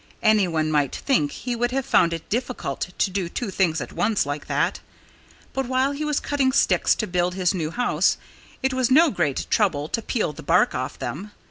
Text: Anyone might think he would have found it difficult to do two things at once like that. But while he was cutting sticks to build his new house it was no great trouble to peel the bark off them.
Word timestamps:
Anyone 0.23 0.71
might 0.71 0.95
think 0.95 1.29
he 1.31 1.55
would 1.55 1.69
have 1.69 1.85
found 1.85 2.11
it 2.11 2.27
difficult 2.27 2.89
to 2.97 3.11
do 3.11 3.29
two 3.29 3.51
things 3.51 3.79
at 3.81 3.93
once 3.93 4.25
like 4.25 4.47
that. 4.47 4.79
But 5.53 5.67
while 5.67 5.91
he 5.91 6.03
was 6.03 6.19
cutting 6.19 6.51
sticks 6.53 6.95
to 6.95 7.05
build 7.05 7.35
his 7.35 7.53
new 7.53 7.69
house 7.69 8.17
it 8.63 8.73
was 8.73 8.89
no 8.89 9.11
great 9.11 9.45
trouble 9.51 9.87
to 9.89 10.01
peel 10.01 10.33
the 10.33 10.41
bark 10.41 10.73
off 10.73 10.97
them. 10.97 11.33